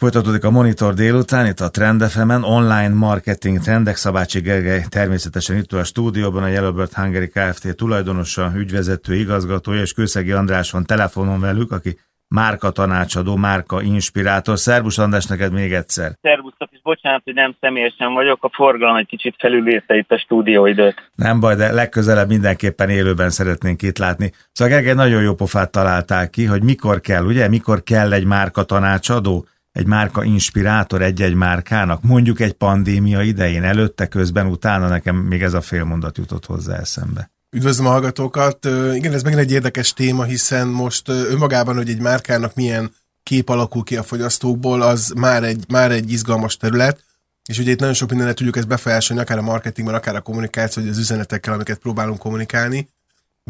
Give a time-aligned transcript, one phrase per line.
[0.00, 3.96] Folytatódik a Monitor délután, itt a Trend fm online marketing trendek.
[3.96, 7.76] Szabácsi Gergely természetesen itt a stúdióban, a Yellowbird Hungary Kft.
[7.76, 11.98] tulajdonosa, ügyvezető, igazgatója, és Kőszegi András van telefonon velük, aki
[12.28, 14.58] márka tanácsadó, márka inspirátor.
[14.58, 16.12] Szerbus András, neked még egyszer.
[16.22, 21.10] Szerbusz, és bocsánat, hogy nem személyesen vagyok, a forgalom egy kicsit felülírta itt a stúdióidőt.
[21.14, 24.32] Nem baj, de legközelebb mindenképpen élőben szeretnénk itt látni.
[24.52, 28.62] Szóval Gergely nagyon jó pofát találták ki, hogy mikor kell, ugye, mikor kell egy márka
[28.62, 29.46] tanácsadó?
[29.80, 35.54] Egy márka inspirátor egy-egy márkának, mondjuk egy pandémia idején, előtte, közben, utána nekem még ez
[35.54, 37.30] a félmondat jutott hozzá eszembe.
[37.56, 38.64] Üdvözlöm a hallgatókat!
[38.94, 42.90] Igen, ez megint egy érdekes téma, hiszen most önmagában, hogy egy márkának milyen
[43.22, 47.04] kép alakul ki a fogyasztókból, az már egy, már egy izgalmas terület,
[47.48, 50.82] és ugye itt nagyon sok mindenre tudjuk ezt befolyásolni, akár a marketingben, akár a kommunikáció,
[50.82, 52.88] vagy az üzenetekkel, amiket próbálunk kommunikálni.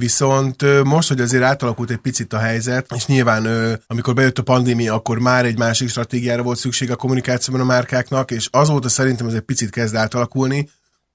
[0.00, 3.46] Viszont most, hogy azért átalakult egy picit a helyzet, és nyilván
[3.86, 8.30] amikor bejött a pandémia, akkor már egy másik stratégiára volt szükség a kommunikációban a márkáknak,
[8.30, 10.68] és azóta szerintem ez egy picit kezd átalakulni,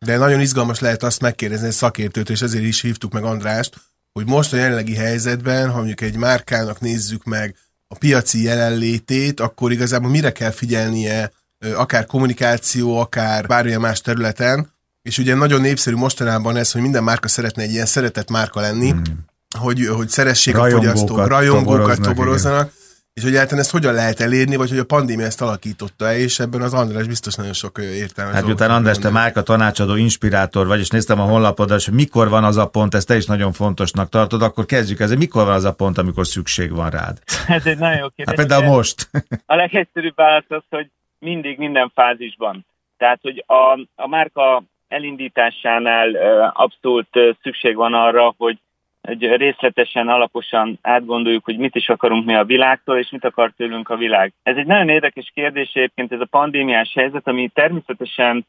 [0.05, 3.75] de nagyon izgalmas lehet azt megkérdezni egy szakértőt, és ezért is hívtuk meg Andrást,
[4.13, 7.55] hogy most a jelenlegi helyzetben, ha mondjuk egy márkának nézzük meg
[7.87, 11.31] a piaci jelenlétét, akkor igazából mire kell figyelnie,
[11.75, 14.73] akár kommunikáció, akár bármilyen más területen,
[15.05, 18.89] és ugye nagyon népszerű mostanában ez, hogy minden márka szeretne egy ilyen szeretett márka lenni,
[18.89, 19.25] hmm.
[19.59, 22.71] hogy, hogy szeressék a fogyasztók, rajongókat toborozzanak,
[23.13, 26.61] és hogy egyáltalán ezt hogyan lehet elérni, vagy hogy a pandémia ezt alakította és ebben
[26.61, 28.33] az András biztos nagyon sok értelme.
[28.33, 32.43] Hát miután András, te márka tanácsadó, inspirátor vagy, és néztem a honlapodra, hogy mikor van
[32.43, 35.17] az a pont, ezt te is nagyon fontosnak tartod, akkor kezdjük ezzel.
[35.17, 37.19] Mikor van az a pont, amikor szükség van rád?
[37.47, 38.25] Ez egy nagyon jó kérdés.
[38.25, 39.09] Hát például most.
[39.53, 42.65] A legegyszerűbb válasz az, hogy mindig minden fázisban.
[42.97, 44.63] Tehát, hogy a, a márka
[44.95, 46.15] elindításánál
[46.53, 47.07] abszolút
[47.41, 48.57] szükség van arra, hogy
[49.05, 53.89] hogy részletesen, alaposan átgondoljuk, hogy mit is akarunk mi a világtól, és mit akar tőlünk
[53.89, 54.33] a világ.
[54.43, 58.45] Ez egy nagyon érdekes kérdés egyébként, ez a pandémiás helyzet, ami természetesen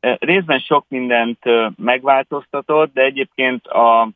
[0.00, 1.38] részben sok mindent
[1.76, 4.08] megváltoztatott, de egyébként a,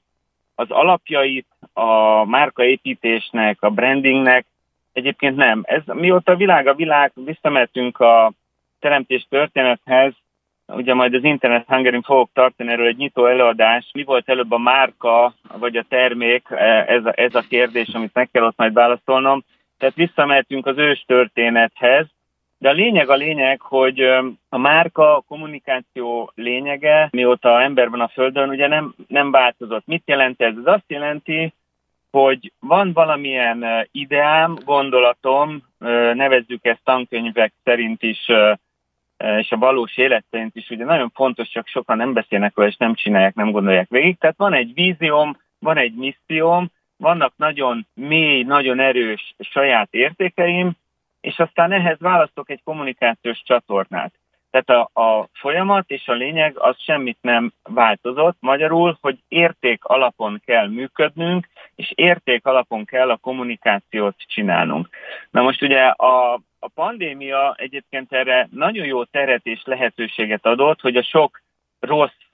[0.55, 4.47] az alapjait a márkaépítésnek, a brandingnek
[4.93, 5.63] egyébként nem.
[5.65, 8.33] Ez mióta a világ a világ, visszamehetünk a
[8.81, 10.15] teremtés történethez,
[10.73, 13.91] Ugye majd az Internet Hungary fogok tartani erről egy nyitó előadás.
[13.93, 16.47] Mi volt előbb a márka, vagy a termék?
[16.87, 19.45] Ez a, ez a kérdés, amit meg kell ott majd válaszolnom.
[19.79, 22.07] Tehát visszamehetünk az ős történethez,
[22.59, 24.01] de a lényeg a lényeg, hogy
[24.49, 29.87] a márka, a kommunikáció lényege, mióta ember van a Földön, ugye nem, nem változott.
[29.87, 30.55] Mit jelent ez?
[30.57, 31.53] Ez azt jelenti,
[32.11, 35.63] hogy van valamilyen ideám, gondolatom,
[36.15, 38.31] nevezzük ezt tankönyvek szerint is
[39.19, 42.77] és a valós élet szerint is ugye nagyon fontos, csak sokan nem beszélnek róla, és
[42.77, 44.19] nem csinálják, nem gondolják végig.
[44.19, 50.73] Tehát van egy vízióm, van egy misszióm, vannak nagyon mély, nagyon erős saját értékeim,
[51.21, 54.13] és aztán ehhez választok egy kommunikációs csatornát.
[54.51, 58.37] Tehát a, a folyamat és a lényeg az semmit nem változott.
[58.41, 64.89] Magyarul, hogy érték alapon kell működnünk, és érték alapon kell a kommunikációt csinálnunk.
[65.31, 70.97] Na most ugye a, a pandémia egyébként erre nagyon jó teret és lehetőséget adott, hogy
[70.97, 71.41] a sok
[71.81, 72.29] rossz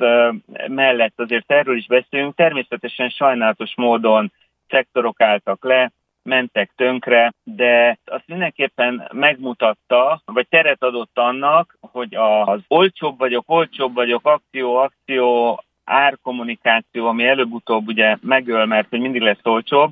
[0.67, 4.33] mellett azért erről is beszélünk, természetesen sajnálatos módon
[4.69, 5.93] szektorok álltak le,
[6.25, 13.95] mentek tönkre, de azt mindenképpen megmutatta, vagy teret adott annak, hogy az olcsóbb vagyok, olcsóbb
[13.95, 19.91] vagyok, akció, akció, árkommunikáció, ami előbb-utóbb ugye megöl, mert hogy mindig lesz olcsóbb.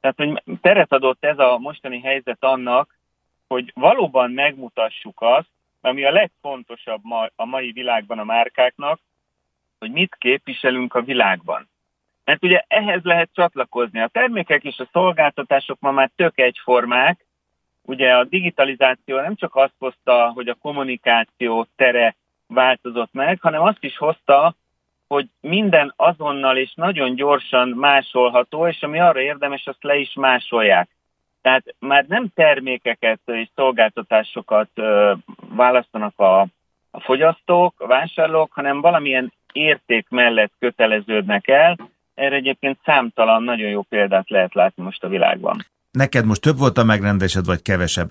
[0.00, 2.98] Tehát, hogy teret adott ez a mostani helyzet annak,
[3.48, 5.48] hogy valóban megmutassuk azt,
[5.80, 9.00] ami a legfontosabb ma, a mai világban a márkáknak,
[9.78, 11.68] hogy mit képviselünk a világban.
[12.24, 14.00] Mert ugye ehhez lehet csatlakozni.
[14.00, 17.26] A termékek és a szolgáltatások ma már tök egyformák.
[17.82, 23.84] Ugye a digitalizáció nem csak azt hozta, hogy a kommunikáció tere változott meg, hanem azt
[23.84, 24.54] is hozta,
[25.08, 30.88] hogy minden azonnal és nagyon gyorsan másolható, és ami arra érdemes, azt le is másolják.
[31.42, 34.70] Tehát már nem termékeket és szolgáltatásokat
[35.48, 36.40] választanak a,
[36.90, 41.76] a fogyasztók, a vásárlók, hanem valamilyen érték mellett köteleződnek el,
[42.14, 45.66] erre egyébként számtalan nagyon jó példát lehet látni most a világban.
[45.90, 48.10] Neked most több volt a megrendésed, vagy kevesebb?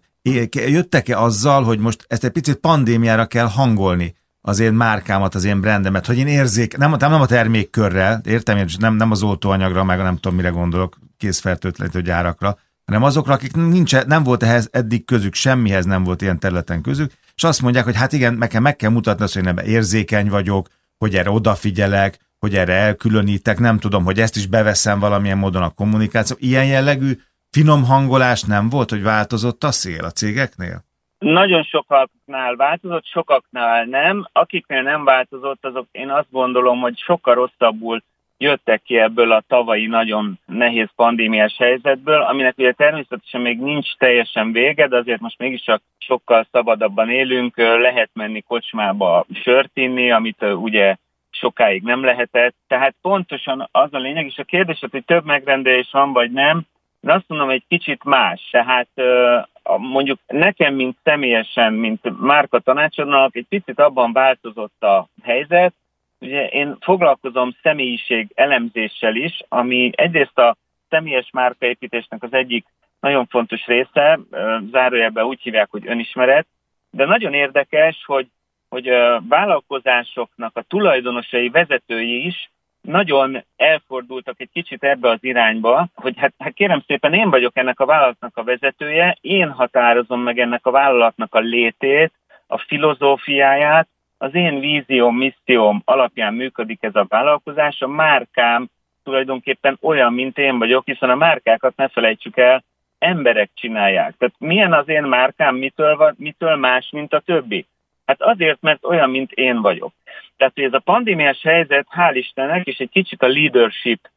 [0.52, 4.14] Jöttek-e azzal, hogy most ezt egy picit pandémiára kell hangolni?
[4.46, 8.96] az én márkámat, az én brandemet, hogy én érzék, nem, nem a termékkörrel, értem, nem,
[8.96, 14.24] nem az oltóanyagra, meg nem tudom, mire gondolok, készfertőtlenítő gyárakra, hanem azokra, akik nincs, nem
[14.24, 18.14] volt ehhez eddig közük, semmihez nem volt ilyen területen közük, és azt mondják, hogy hát
[18.14, 20.68] igen, meg meg kell mutatni azt, hogy nem érzékeny vagyok,
[20.98, 25.74] hogy erre odafigyelek, hogy erre elkülönítek, nem tudom, hogy ezt is beveszem valamilyen módon a
[25.76, 26.38] kommunikáció.
[26.40, 27.12] Ilyen jellegű
[27.52, 30.78] finom hangolás nem volt, hogy változott a szél a cégeknél?
[31.20, 34.28] Nagyon sokaknál változott, sokaknál nem.
[34.32, 38.04] Akiknél nem változott, azok én azt gondolom, hogy sokkal rosszabbul
[38.38, 44.52] jöttek ki ebből a tavalyi nagyon nehéz pandémiás helyzetből, aminek ugye természetesen még nincs teljesen
[44.52, 50.42] vége, de azért most mégis csak sokkal szabadabban élünk, lehet menni kocsmába sört inni, amit
[50.42, 50.96] ugye
[51.36, 52.56] sokáig nem lehetett.
[52.68, 56.62] Tehát pontosan az a lényeg, és a kérdés, hogy több megrendelés van, vagy nem,
[57.00, 58.50] de azt mondom, egy kicsit más.
[58.52, 58.88] Tehát
[59.78, 65.74] mondjuk nekem, mint személyesen, mint márka tanácsadónak, egy picit abban változott a helyzet,
[66.24, 70.56] Ugye én foglalkozom személyiség elemzéssel is, ami egyrészt a
[70.90, 72.66] személyes márkaépítésnek az egyik
[73.00, 74.20] nagyon fontos része,
[74.72, 76.48] zárójelben úgy hívják, hogy önismeret,
[76.90, 78.28] de nagyon érdekes, hogy,
[78.74, 86.14] hogy a vállalkozásoknak a tulajdonosai, vezetői is nagyon elfordultak egy kicsit ebbe az irányba, hogy
[86.18, 90.66] hát, hát kérem szépen, én vagyok ennek a vállalatnak a vezetője, én határozom meg ennek
[90.66, 92.12] a vállalatnak a létét,
[92.48, 93.88] a filozófiáját,
[94.18, 98.68] az én vízióm, misszióm alapján működik ez a vállalkozás, a márkám
[99.04, 102.64] tulajdonképpen olyan, mint én vagyok, hiszen a márkákat ne felejtsük el,
[103.00, 104.14] emberek csinálják.
[104.18, 107.66] Tehát milyen az én márkám, mitől, mitől más, mint a többi?
[108.06, 109.94] Hát azért, mert olyan, mint én vagyok.
[110.38, 114.10] Tehát, hogy ez a pandémiás helyzet, hál' Istennek, és egy kicsit a leadership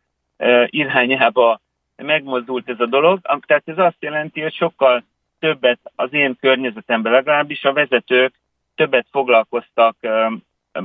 [0.67, 1.61] irányába
[1.97, 3.21] megmozdult ez a dolog.
[3.47, 5.05] Tehát ez azt jelenti, hogy sokkal
[5.39, 8.35] többet az én környezetemben legalábbis a vezetők
[8.75, 9.97] többet foglalkoztak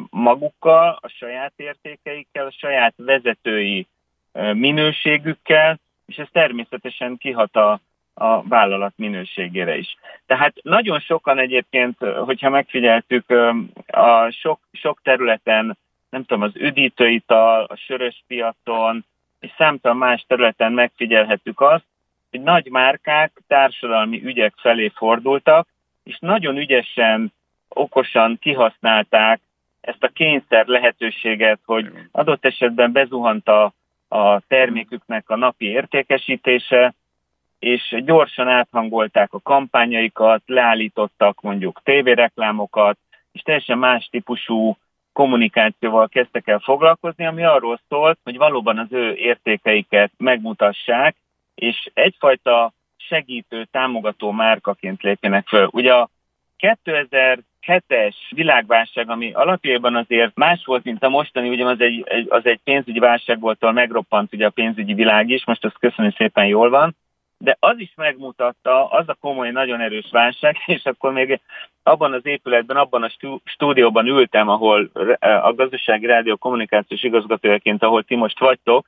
[0.09, 3.88] magukkal, a saját értékeikkel, a saját vezetői
[4.54, 7.80] minőségükkel, és ez természetesen kihat a,
[8.13, 9.95] a vállalat minőségére is.
[10.25, 13.29] Tehát nagyon sokan egyébként, hogyha megfigyeltük,
[13.87, 15.77] a sok, sok területen,
[16.09, 19.05] nem tudom, az üdítőital, a sörös piacon,
[19.39, 21.85] és számtalan más területen megfigyelhettük azt,
[22.29, 25.67] hogy nagy márkák társadalmi ügyek felé fordultak,
[26.03, 27.33] és nagyon ügyesen
[27.67, 29.39] okosan kihasználták
[29.81, 33.73] ezt a kényszer lehetőséget, hogy adott esetben bezuhant a,
[34.07, 36.93] a terméküknek a napi értékesítése,
[37.61, 42.97] és gyorsan áthangolták a kampányaikat, leállítottak mondjuk tévéreklámokat,
[43.31, 44.77] és teljesen más típusú
[45.13, 51.15] kommunikációval kezdtek el foglalkozni, ami arról szólt, hogy valóban az ő értékeiket megmutassák,
[51.55, 55.69] és egyfajta segítő, támogató márkaként lépjenek föl.
[55.71, 56.09] Ugye a
[56.57, 62.27] 2000 hetes világválság, ami alapjában azért más volt, mint a mostani, ugye az egy, egy,
[62.29, 66.11] az egy pénzügyi válság volt, ahol megroppant ugye a pénzügyi világ is, most azt köszönöm
[66.11, 66.95] szépen jól van,
[67.41, 71.39] de az is megmutatta, az a komoly, nagyon erős válság, és akkor még
[71.83, 73.11] abban az épületben, abban a
[73.43, 74.89] stúdióban ültem, ahol
[75.19, 78.85] a gazdasági rádió kommunikációs igazgatójaként, ahol ti most vagytok,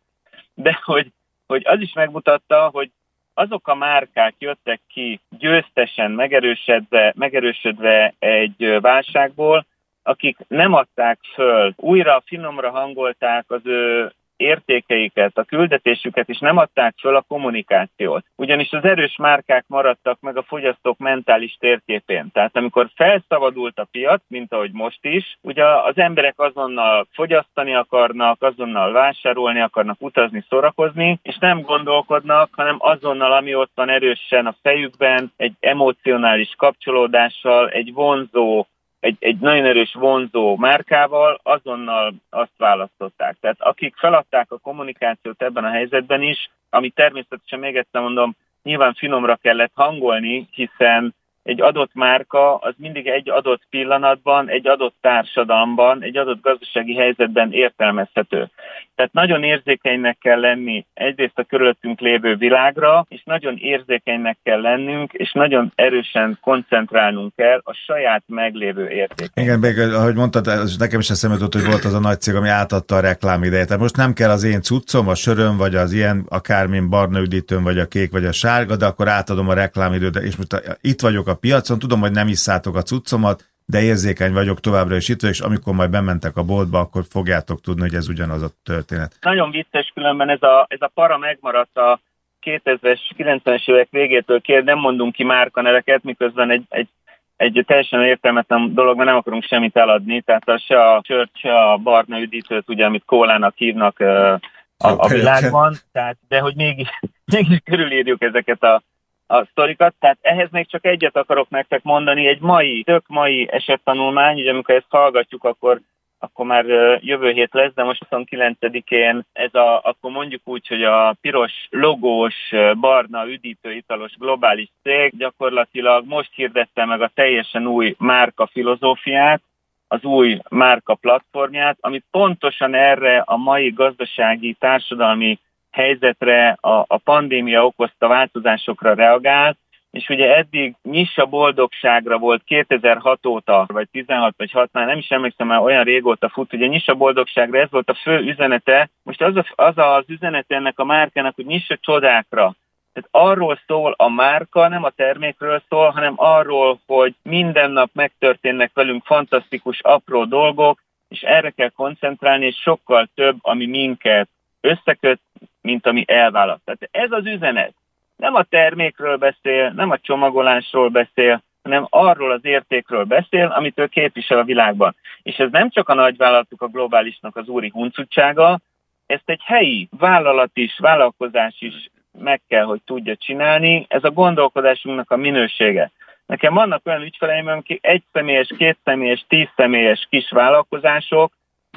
[0.53, 1.07] de hogy,
[1.47, 2.91] hogy az is megmutatta, hogy
[3.33, 9.65] azok a márkák jöttek ki győztesen, megerősödve, megerősödve egy válságból,
[10.03, 16.95] akik nem adták föl, újra finomra hangolták az ő értékeiket, a küldetésüket, és nem adták
[16.99, 18.25] föl a kommunikációt.
[18.35, 22.29] Ugyanis az erős márkák maradtak meg a fogyasztók mentális térképén.
[22.33, 28.41] Tehát amikor felszabadult a piac, mint ahogy most is, ugye az emberek azonnal fogyasztani akarnak,
[28.41, 34.55] azonnal vásárolni akarnak, utazni, szórakozni, és nem gondolkodnak, hanem azonnal, ami ott van erősen a
[34.61, 38.65] fejükben, egy emocionális kapcsolódással, egy vonzó
[39.03, 43.37] egy, egy nagyon erős vonzó márkával, azonnal azt választották.
[43.39, 48.93] Tehát akik feladták a kommunikációt ebben a helyzetben is, ami természetesen még egyszer mondom, nyilván
[48.93, 56.03] finomra kellett hangolni, hiszen egy adott márka az mindig egy adott pillanatban, egy adott társadalomban,
[56.03, 58.49] egy adott gazdasági helyzetben értelmezhető.
[58.95, 65.13] Tehát nagyon érzékenynek kell lenni egyrészt a körülöttünk lévő világra, és nagyon érzékenynek kell lennünk,
[65.13, 69.41] és nagyon erősen koncentrálnunk kell a saját meglévő értékeinkre.
[69.41, 72.35] Igen, még, ahogy mondtad, az nekem is eszembe jutott, hogy volt az a nagy cég,
[72.35, 73.67] ami átadta a reklámidejét.
[73.67, 77.63] Tehát most nem kell az én cuccom, a söröm, vagy az ilyen, akármin barna üdítőm,
[77.63, 81.27] vagy a kék, vagy a sárga, de akkor átadom a reklámidőt, és most itt vagyok
[81.27, 85.39] a piacon, tudom, hogy nem iszátok a cuccomat, de érzékeny vagyok továbbra is itt, és
[85.39, 89.17] amikor majd bementek a boltba, akkor fogjátok tudni, hogy ez ugyanaz a történet.
[89.21, 91.99] Nagyon vicces különben ez a, ez a para megmaradt a
[92.45, 96.87] 2000-es, 90-es évek végétől kér, nem mondunk ki márkaneveket, miközben egy, egy
[97.35, 101.59] egy teljesen értelmetlen dolog, mert nem akarunk semmit eladni, tehát a, se a sört, se
[101.59, 104.39] a barna üdítőt, ugye, amit kólának hívnak a,
[104.77, 106.87] a világban, tehát, de hogy mégis,
[107.33, 108.81] mégis körülírjuk ezeket a
[109.27, 114.39] a sztorikat, tehát ehhez még csak egyet akarok nektek mondani, egy mai, tök mai esettanulmány,
[114.39, 115.79] ugye amikor ezt hallgatjuk, akkor
[116.23, 116.65] akkor már
[117.01, 122.35] jövő hét lesz, de most 29-én ez a, akkor mondjuk úgy, hogy a piros logós,
[122.79, 129.41] barna üdítőitalos globális cég gyakorlatilag most hirdette meg a teljesen új márka filozófiát,
[129.87, 135.39] az új márka platformját, ami pontosan erre a mai gazdasági, társadalmi
[135.73, 139.57] helyzetre, a, a pandémia okozta változásokra reagált,
[139.91, 145.09] és ugye eddig nyissa boldogságra volt 2006 óta, vagy 16 vagy 6, már nem is
[145.09, 149.35] emlékszem, már olyan régóta fut, ugye nyissa boldogságra ez volt a fő üzenete, most az,
[149.35, 152.55] a, az az üzenete ennek a márkának, hogy nyissa csodákra,
[152.93, 158.71] tehát arról szól a márka, nem a termékről szól, hanem arról, hogy minden nap megtörténnek
[158.73, 164.29] velünk fantasztikus apró dolgok, és erre kell koncentrálni, és sokkal több, ami minket
[164.61, 165.19] összeköt,
[165.63, 166.61] mint ami elválaszt.
[166.65, 167.73] Tehát ez az üzenet.
[168.15, 173.87] Nem a termékről beszél, nem a csomagolásról beszél, hanem arról az értékről beszél, amit ő
[173.87, 174.95] képvisel a világban.
[175.21, 178.59] És ez nem csak a nagyvállalatok, a globálisnak az úri huncutsága,
[179.05, 181.89] ezt egy helyi vállalat is, vállalkozás is
[182.19, 183.85] meg kell, hogy tudja csinálni.
[183.89, 185.91] Ez a gondolkodásunknak a minősége.
[186.25, 191.31] Nekem vannak olyan ügyfeleim, akik egy személyes, két személyes, tíz személyes kis vállalkozások,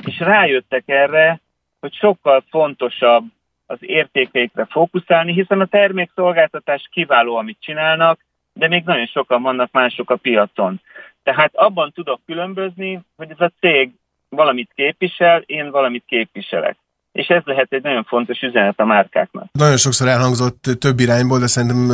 [0.07, 1.41] és rájöttek erre,
[1.81, 3.25] hogy sokkal fontosabb
[3.67, 8.21] az értékeikre fókuszálni, hiszen a termékszolgáltatás kiváló, amit csinálnak,
[8.53, 10.81] de még nagyon sokan vannak mások a piacon.
[11.23, 13.91] Tehát abban tudok különbözni, hogy ez a cég
[14.29, 16.77] valamit képvisel, én valamit képviselek.
[17.13, 19.49] És ez lehet egy nagyon fontos üzenet a márkáknak.
[19.53, 21.91] Nagyon sokszor elhangzott több irányból, de szerintem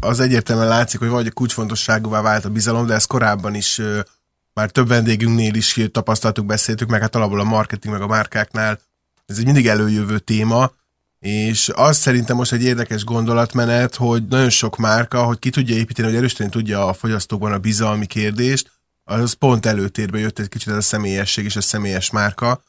[0.00, 3.80] az egyértelműen látszik, hogy vagy kulcsfontosságúvá vált a bizalom, de ez korábban is
[4.54, 8.78] már több vendégünknél is tapasztaltuk, beszéltük, meg hát alapból a marketing, meg a márkáknál.
[9.26, 10.70] Ez egy mindig előjövő téma,
[11.18, 16.08] és az szerintem most egy érdekes gondolatmenet, hogy nagyon sok márka, hogy ki tudja építeni,
[16.08, 18.70] hogy erősíteni tudja a fogyasztókban a bizalmi kérdést,
[19.04, 22.62] az pont előtérbe jött egy kicsit ez a személyesség és a személyes márka,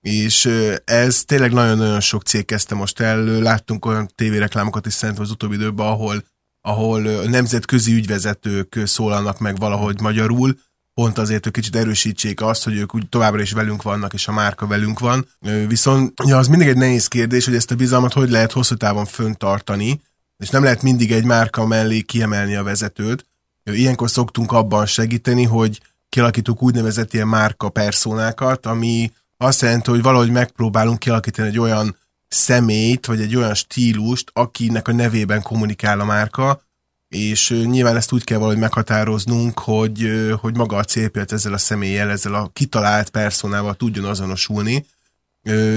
[0.00, 0.48] és
[0.84, 3.24] ez tényleg nagyon-nagyon sok cég kezdte most el.
[3.24, 6.24] Láttunk olyan tévéreklámokat is szerintem az utóbbi időben, ahol,
[6.60, 10.58] ahol nemzetközi ügyvezetők szólalnak meg valahogy magyarul,
[11.00, 14.32] pont azért, hogy kicsit erősítsék azt, hogy ők úgy továbbra is velünk vannak, és a
[14.32, 15.28] márka velünk van.
[15.66, 19.04] Viszont ja, az mindig egy nehéz kérdés, hogy ezt a bizalmat hogy lehet hosszú távon
[19.04, 20.00] föntartani,
[20.36, 23.26] és nem lehet mindig egy márka mellé kiemelni a vezetőt.
[23.64, 30.30] Ilyenkor szoktunk abban segíteni, hogy kialakítunk úgynevezett ilyen márka personákat, ami azt jelenti, hogy valahogy
[30.30, 31.96] megpróbálunk kialakítani egy olyan
[32.28, 36.62] személyt, vagy egy olyan stílust, akinek a nevében kommunikál a márka,
[37.10, 42.10] és nyilván ezt úgy kell valahogy meghatároznunk, hogy, hogy maga a célpiac ezzel a személlyel,
[42.10, 44.86] ezzel a kitalált personával tudjon azonosulni,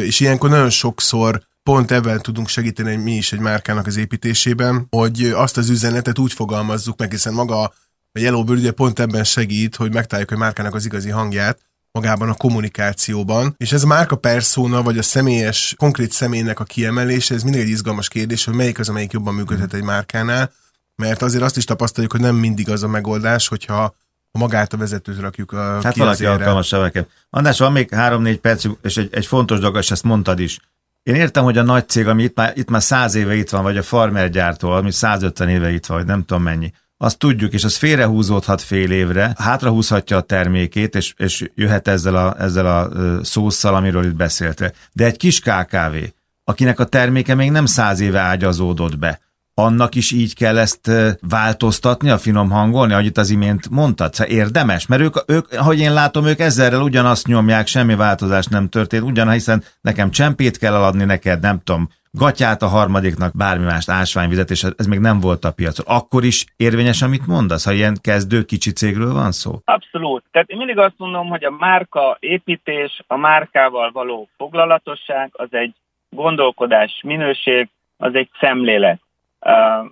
[0.01, 5.23] és ilyenkor nagyon sokszor pont ebben tudunk segíteni mi is egy márkának az építésében, hogy
[5.23, 7.73] azt az üzenetet úgy fogalmazzuk meg, hiszen maga a
[8.19, 11.59] Yellowbird ugye pont ebben segít, hogy megtaláljuk a márkának az igazi hangját,
[11.91, 17.35] magában a kommunikációban, és ez a márka persona, vagy a személyes, konkrét személynek a kiemelése,
[17.35, 20.51] ez mindig egy izgalmas kérdés, hogy melyik az, amelyik jobban működhet egy márkánál,
[20.95, 23.95] mert azért azt is tapasztaljuk, hogy nem mindig az a megoldás, hogyha
[24.31, 27.05] magát a vezetőt rakjuk a Hát valaki alkalmas nekem.
[27.29, 30.59] András, van még három-négy perc, és egy, egy fontos dolog, és ezt mondtad is.
[31.03, 33.63] Én értem, hogy a nagy cég, ami itt már, itt már száz éve itt van,
[33.63, 37.53] vagy a farmer gyártó, ami 150 éve itt van, vagy nem tudom mennyi, azt tudjuk,
[37.53, 42.89] és az félrehúzódhat fél évre, hátrahúzhatja a termékét, és, és jöhet ezzel a, ezzel a
[43.23, 44.71] szószal, amiről itt beszéltél.
[44.93, 45.95] De egy kis KKV,
[46.43, 49.19] akinek a terméke még nem száz éve ágyazódott be,
[49.53, 50.91] annak is így kell ezt
[51.29, 54.13] változtatni, a finom hangolni, ahogy itt az imént mondtad?
[54.13, 54.87] Szóval érdemes?
[54.87, 59.31] Mert ők, ők, ahogy én látom, ők ezzelrel ugyanazt nyomják, semmi változás nem történt, ugyan,
[59.31, 64.63] hiszen nekem csempét kell aladni neked, nem tudom, gatyát a harmadiknak, bármi mást, ásványvizet, és
[64.77, 65.85] ez még nem volt a piacon.
[65.97, 69.51] Akkor is érvényes, amit mondasz, ha ilyen kezdő kicsi cégről van szó?
[69.65, 70.23] Abszolút.
[70.31, 75.73] Tehát én mindig azt mondom, hogy a márka építés, a márkával való foglalatosság, az egy
[76.09, 79.01] gondolkodás minőség, az egy szemlélet.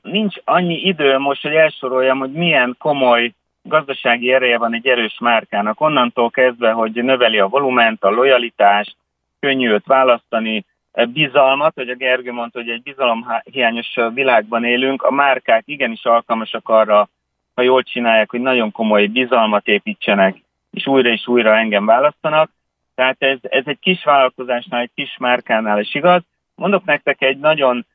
[0.01, 5.81] Nincs annyi idő most, hogy elsoroljam, hogy milyen komoly gazdasági ereje van egy erős márkának.
[5.81, 8.95] Onnantól kezdve, hogy növeli a volument, a lojalitást,
[9.39, 10.65] könnyű őt választani,
[11.13, 17.09] bizalmat, hogy a Gergő mondta, hogy egy bizalomhiányos világban élünk, a márkák igenis alkalmasak arra,
[17.55, 20.41] ha jól csinálják, hogy nagyon komoly bizalmat építsenek,
[20.71, 22.51] és újra és újra engem választanak.
[22.95, 26.21] Tehát ez, ez egy kis vállalkozásnál, egy kis márkánál is igaz.
[26.55, 27.85] Mondok nektek egy nagyon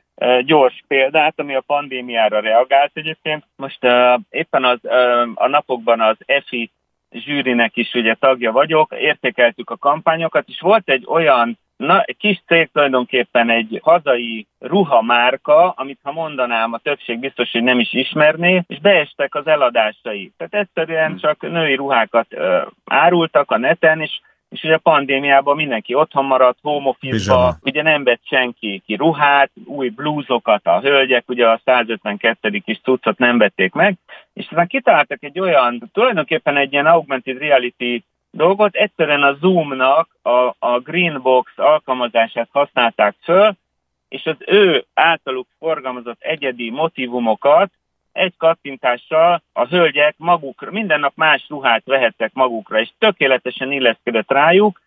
[0.44, 3.44] gyors példát, ami a pandémiára reagált egyébként.
[3.56, 6.70] Most uh, éppen az, uh, a napokban az EFI
[7.10, 12.70] zsűrinek is ugye tagja vagyok, értékeltük a kampányokat, és volt egy olyan Na, kis cég
[12.72, 18.80] tulajdonképpen egy hazai ruhamárka, amit ha mondanám, a többség biztos, hogy nem is ismerné, és
[18.80, 20.32] beestek az eladásai.
[20.36, 24.20] Tehát egyszerűen csak női ruhákat ö, árultak a neten, és
[24.56, 29.50] és ugye a pandémiában mindenki otthon maradt, home office ugye nem vett senki ki ruhát,
[29.64, 32.58] új blúzokat a hölgyek, ugye a 152.
[32.58, 33.96] kis cuccot nem vették meg,
[34.32, 40.54] és aztán kitaláltak egy olyan, tulajdonképpen egy ilyen augmented reality dolgot, egyszerűen a Zoom-nak a,
[40.58, 43.56] a Greenbox alkalmazását használták föl,
[44.08, 47.70] és az ő általuk forgalmazott egyedi motivumokat
[48.16, 54.80] egy kattintással a hölgyek magukra, minden nap más ruhát vehettek magukra, és tökéletesen illeszkedett rájuk,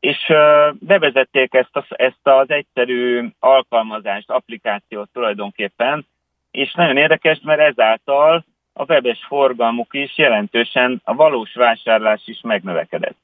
[0.00, 0.32] és
[0.72, 6.06] bevezették ezt, az, ezt az egyszerű alkalmazást, applikációt tulajdonképpen,
[6.50, 13.16] és nagyon érdekes, mert ezáltal a webes forgalmuk is jelentősen, a valós vásárlás is megnövekedett.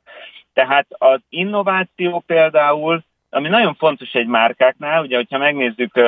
[0.53, 6.01] Tehát az innováció például, ami nagyon fontos egy márkáknál, ugye, hogyha megnézzük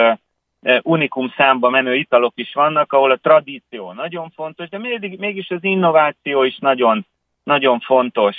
[0.83, 4.79] unikum számba menő italok is vannak, ahol a tradíció nagyon fontos, de
[5.19, 7.07] mégis az innováció is nagyon,
[7.43, 8.37] nagyon fontos.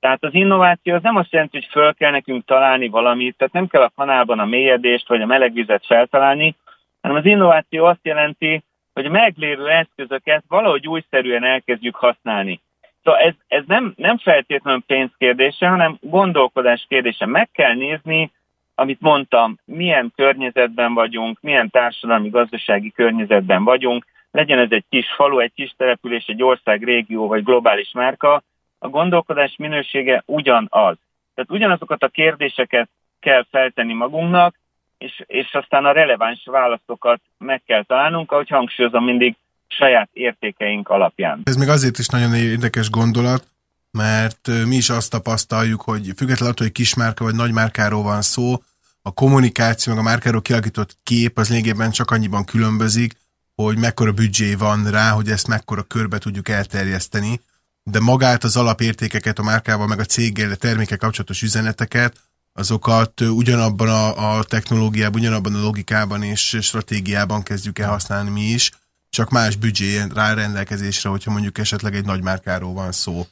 [0.00, 3.66] Tehát az innováció az nem azt jelenti, hogy föl kell nekünk találni valamit, tehát nem
[3.66, 6.56] kell a kanálban a mélyedést vagy a melegvizet feltalálni,
[7.00, 8.62] hanem az innováció azt jelenti,
[8.92, 12.60] hogy a meglévő eszközöket valahogy újszerűen elkezdjük használni.
[13.02, 17.26] Szóval ez, ez nem, nem feltétlenül pénzkérdése, hanem gondolkodás kérdése.
[17.26, 18.30] Meg kell nézni,
[18.74, 25.38] amit mondtam, milyen környezetben vagyunk, milyen társadalmi, gazdasági környezetben vagyunk, legyen ez egy kis falu,
[25.38, 28.42] egy kis település, egy ország, régió vagy globális márka,
[28.78, 30.96] a gondolkodás minősége ugyanaz.
[31.34, 32.88] Tehát ugyanazokat a kérdéseket
[33.20, 34.54] kell feltenni magunknak,
[34.98, 41.40] és, és aztán a releváns válaszokat meg kell találnunk, ahogy hangsúlyozom mindig saját értékeink alapján.
[41.44, 43.53] Ez még azért is nagyon érdekes gondolat,
[43.94, 48.62] mert mi is azt tapasztaljuk, hogy függetlenül attól, hogy kismárka vagy nagymárkáról van szó,
[49.02, 53.16] a kommunikáció, meg a márkáról kialakított kép az lényegében csak annyiban különbözik,
[53.54, 57.40] hogy mekkora büdzsé van rá, hogy ezt mekkora körbe tudjuk elterjeszteni,
[57.82, 62.16] de magát az alapértékeket a márkával, meg a céggel, a termékek kapcsolatos üzeneteket,
[62.52, 68.70] azokat ugyanabban a, a technológiában, ugyanabban a logikában és stratégiában kezdjük el használni mi is,
[69.10, 73.26] csak más büdzsé rá rendelkezésre, hogyha mondjuk esetleg egy nagy márkáról van szó.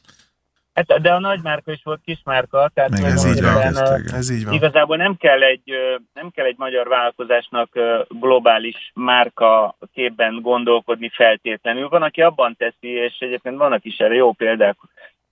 [0.74, 3.60] Hát, de a nagymárka is volt kismárka, tehát ez így, van,
[4.12, 4.54] ez így van.
[4.54, 5.72] igazából nem kell, egy,
[6.14, 11.88] nem kell egy magyar vállalkozásnak globális márka képben gondolkodni feltétlenül.
[11.88, 14.76] Van, aki abban teszi, és egyébként vannak is erre jó példák.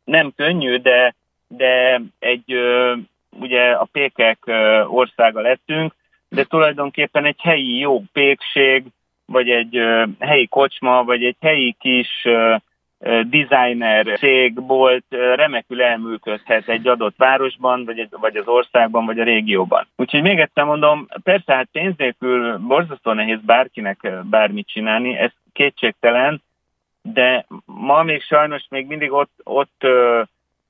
[0.04, 1.14] Nem könnyű, de,
[1.48, 2.54] de egy
[3.30, 4.38] ugye a pékek
[4.86, 5.94] országa lettünk,
[6.28, 8.84] de tulajdonképpen egy helyi jó pékség,
[9.26, 9.80] vagy egy
[10.18, 12.26] helyi kocsma, vagy egy helyi kis
[13.28, 19.24] designer cég, bolt remekül elműködhet egy adott városban, vagy, egy, vagy az országban, vagy a
[19.24, 19.86] régióban.
[19.96, 26.42] Úgyhogy még egyszer mondom, persze hát pénz nélkül borzasztó nehéz bárkinek bármit csinálni, ez kétségtelen,
[27.02, 29.86] de ma még sajnos még mindig ott, ott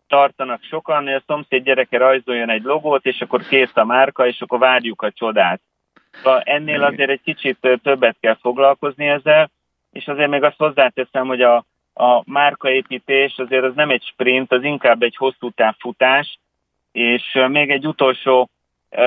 [0.08, 4.40] tartanak sokan, hogy a szomszéd gyereke rajzoljon egy logót, és akkor kész a márka, és
[4.40, 5.60] akkor várjuk a csodát.
[6.10, 9.50] Szóval ennél azért egy kicsit többet kell foglalkozni ezzel,
[9.92, 11.64] és azért még azt hozzáteszem, hogy a,
[12.00, 16.38] a márkaépítés azért az nem egy sprint, az inkább egy hosszú távfutás,
[16.92, 18.50] és még egy utolsó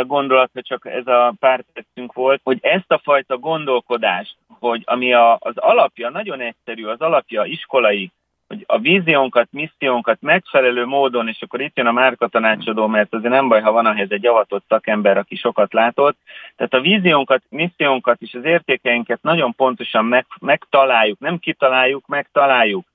[0.06, 5.14] gondolat, hogy csak ez a pár percünk volt, hogy ezt a fajta gondolkodást, hogy ami
[5.14, 8.12] a, az alapja, nagyon egyszerű, az alapja iskolai
[8.48, 13.48] hogy a víziónkat, missziónkat megfelelő módon, és akkor itt jön a márkatanácsadó, mert azért nem
[13.48, 16.18] baj, ha van ahhez egy avatott szakember, aki sokat látott.
[16.56, 22.86] Tehát a víziónkat, missziónkat és az értékeinket nagyon pontosan meg, megtaláljuk, nem kitaláljuk, megtaláljuk,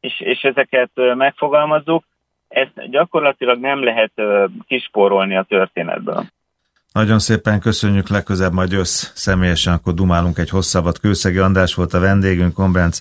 [0.00, 2.04] és, és ezeket megfogalmazzuk,
[2.48, 4.12] ezt gyakorlatilag nem lehet
[4.66, 6.24] kispórolni a történetből.
[6.92, 10.98] Nagyon szépen köszönjük, legközebb majd jössz személyesen, akkor dumálunk egy hosszabbat.
[10.98, 13.00] Kőszegi András volt a vendégünk, Kombrenc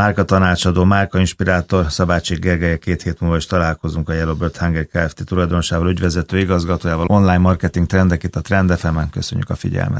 [0.00, 5.24] Márka tanácsadó, márka inspirátor, Szabácsi Gergely két hét múlva is találkozunk a Yellowbird Hunger Kft.
[5.24, 9.10] tulajdonosával, ügyvezető igazgatójával, online marketing trendek itt a Trend FM-en.
[9.10, 9.98] Köszönjük a figyelmet!